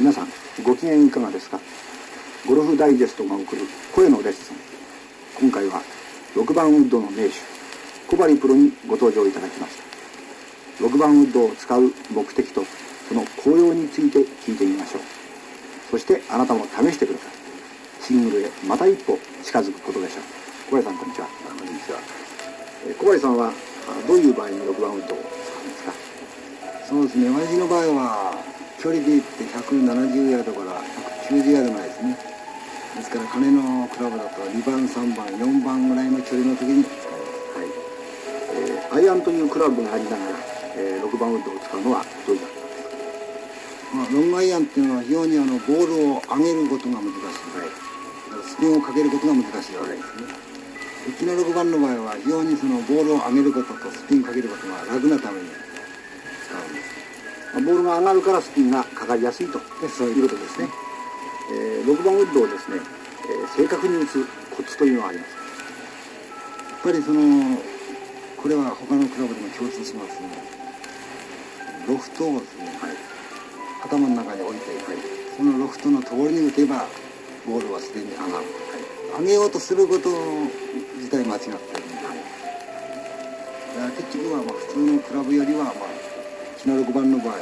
[0.00, 0.28] 皆さん
[0.64, 1.60] ご機嫌いかがですか？
[2.48, 3.60] ゴルフダイジェストが送る
[3.94, 4.56] 声のレッスン。
[5.38, 5.82] 今回は
[6.34, 7.34] 6番ウッドの名手
[8.08, 9.76] 小針プロにご登場いただきまし
[10.78, 10.86] た。
[10.86, 12.62] 6番ウッドを使う目的と
[13.10, 15.02] その効用について聞いてみましょう。
[15.90, 18.02] そしてあなたも試してください。
[18.02, 20.22] シングルへまた一歩近づくことでしょう。
[20.70, 21.26] 小針さんこんにちは。
[21.26, 21.98] こんにちは。
[22.88, 25.92] えー小針さんはあどういう場合に6番ウッドを使うんですか？
[26.88, 27.28] そうですね。
[27.28, 28.49] 私の場合は
[28.80, 30.80] 距離で言って170ヤードから
[31.28, 32.16] 190ヤードぐらいですね。
[32.96, 37.60] ですから金のクラブだと2番3番4番ぐらいの距離の時に使います。
[37.60, 37.68] はい、
[38.56, 40.22] えーアイアンというクラブがありながら、
[40.76, 42.48] えー6番ウッドを使うのはどういうわ
[43.92, 47.20] まあ、ロングアイアンっていうのは非常にあのボールを上げることが難しい、
[48.48, 50.40] スピンをかけることが難しいわけですね。
[51.08, 55.48] うちの6番の場合は非常にそのボールを上げることとスピンかけることが楽なために
[57.54, 60.68] ボールが上がるからスピンがかかりやすいとでそういうことですね、
[61.52, 64.24] えー6番ウッドをですね、えー正確に打つ
[64.56, 65.40] コツというのはありますか？
[66.70, 67.58] やっぱりその
[68.36, 70.28] これは他のクラブでも共通しますね。
[71.88, 72.70] ロフトをですね、
[73.84, 74.64] 頭の中に置いて、
[75.36, 76.86] そのロフトの通りに打てば
[77.46, 78.44] ボールはすでに上がる、
[79.18, 80.08] 上げようとすること
[80.96, 81.60] 自体間違ってるんで、
[81.96, 82.14] だか
[83.76, 85.74] ら結局はまあ普通のクラブよりはまあ
[86.64, 87.40] 6番の場合は、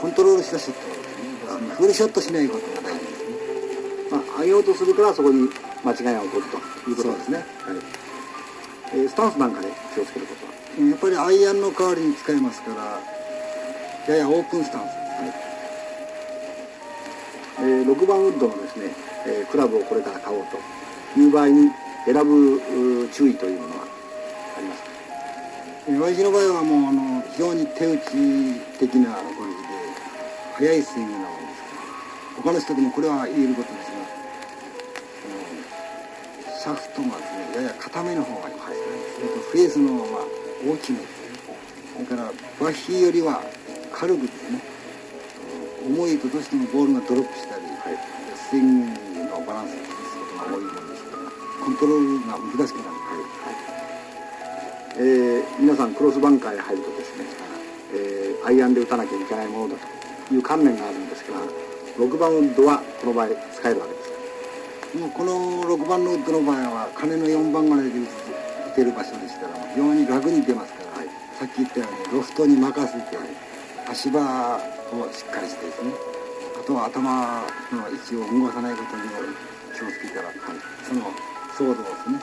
[0.00, 0.88] コントロールしたショット
[1.58, 3.00] ねフルショットしないことが大事。
[3.00, 5.48] ですねまあ、上げようとするからそこに
[5.84, 6.44] 間違いが起こる
[6.84, 7.38] ということですね。
[7.38, 7.46] はい。
[8.94, 10.88] えースタンスなんかで気をつけることは。
[10.88, 14.84] やっぱりアイアンの代わりに使えますからややオープンスタンス。
[14.84, 15.34] ですね
[17.60, 18.90] えー6番ウッドのですね、
[19.26, 20.44] えークラブをこれから買おう
[21.14, 21.70] という場合に
[22.06, 23.84] 選ぶ注意というものは
[24.56, 24.87] あります
[25.88, 28.04] かえー私の場合はもうあの非常に手打ち
[28.78, 29.68] 的なゴルフで
[30.56, 33.98] 速いスイングなものですから他の人でもこれは言えることですが
[36.60, 38.76] シャフトがですねやや硬めの方がいいですね
[39.16, 40.24] それとフェースのまあ
[40.66, 40.98] 大きめ。
[40.98, 41.38] ですね
[41.94, 43.42] それからバッヒよりは
[43.92, 44.60] 軽くですね
[45.88, 47.62] 重いとどうしてもボールがドロップしたり、
[48.36, 51.16] スイングのバランスを崩すことが多いものですから
[51.64, 53.07] コントロールが難しくなる、
[54.98, 57.24] えー皆さんクロスバンカーへ入るとですね、
[57.94, 59.80] えーアイアンで打たなきゃいけないものだ
[60.28, 61.38] という観念があるんですけど
[62.06, 64.98] 6番ウッドはこの場合使えるわけです。
[64.98, 71.04] もうこの6番のウッドの場合は金の4番ぐらいで打てる場所でしたら非常に楽に出ますから、
[71.38, 73.18] さっき言ったようにロフトに任せて
[73.90, 75.92] 足場をしっかりしてですね
[76.58, 79.02] あとは頭の位置を動かさないことに
[79.76, 80.32] 気をつけたら、
[80.88, 81.12] その
[81.52, 82.18] ソードをですね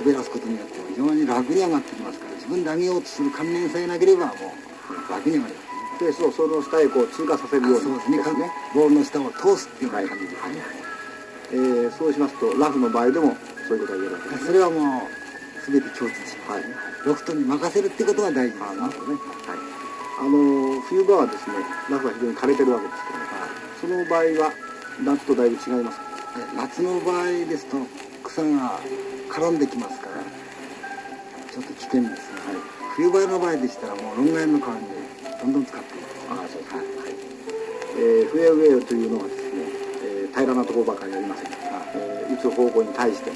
[0.00, 6.06] 滑らすことによって非常に楽に上がってきますから自分で上げようとする観念さえなければもう楽に上がりますね。
[6.06, 8.50] でそうその下へこう通過させるようにそうですね。
[8.74, 10.62] ボールの下を通すっていうような感じですね、
[11.52, 13.36] えーそうしますとラフの場合でも
[13.68, 16.62] そういうことが言えるわけですそれはもう全て共通します、はい。
[17.06, 18.80] ロフトに任せるってことが大事ですね。
[18.80, 19.58] なるほどね、はい、
[20.20, 21.56] あの冬場はですね
[21.90, 23.00] ラフが非常に枯れてるわけです
[23.80, 24.52] けど、その場合は
[25.04, 26.04] 夏とだいぶ違いますか？
[26.56, 27.76] 夏の場合ですと
[28.24, 28.80] 草が
[29.30, 30.13] 絡んできますから
[31.54, 32.50] ちょっと危険ですが、
[32.96, 34.90] 冬場の場合でしたらもうロングアイアンの代わりに
[35.38, 36.82] どんどん使っていいですあそうですね、
[37.94, 39.62] えーフェアウェイというのはですね、
[40.02, 41.52] えー平らなところばかりありません、
[41.94, 43.30] えー打つ方向に対して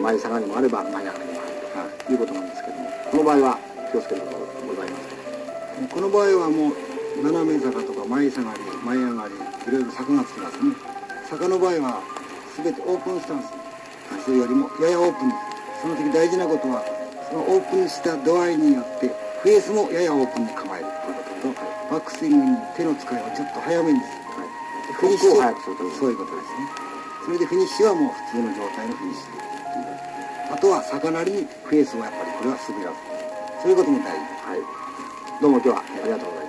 [0.00, 3.58] 前下がりもあれば前上がりもあるということなんですけどもこの場合は
[3.90, 5.14] 気をつけることがございます
[5.90, 6.94] この場合はもう
[7.26, 10.74] 斜め坂とか前下がり前上がりいろいろ坂がつきますね。
[11.28, 12.02] 坂の場合は
[12.54, 13.50] 全てオープンスタンス。
[14.24, 15.82] それよりもややオープンです。
[15.82, 16.84] その時大事なことは
[17.40, 19.08] オープンした度合いによって
[19.42, 20.86] フェースもややオープンに構える
[21.42, 24.24] ということとバックスイングに手の使いをちょっと早めにする。
[24.86, 26.68] でフィニッシュを早くするというそういうことですね。
[27.24, 29.44] それでフィニッシュはもう普通の状態のフィニッシュで
[30.52, 32.96] あとは魚なりにフェースをやっぱりこれは滑らす。
[33.62, 34.20] そういうことも大事。
[34.20, 34.60] ですはい。
[35.40, 36.43] どうも今日はありがとうございました